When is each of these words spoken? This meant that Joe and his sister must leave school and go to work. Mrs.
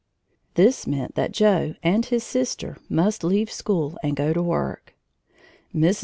This 0.55 0.87
meant 0.87 1.13
that 1.13 1.31
Joe 1.31 1.75
and 1.83 2.03
his 2.03 2.23
sister 2.23 2.75
must 2.89 3.23
leave 3.23 3.51
school 3.51 3.99
and 4.01 4.15
go 4.15 4.33
to 4.33 4.41
work. 4.41 4.95
Mrs. 5.75 5.99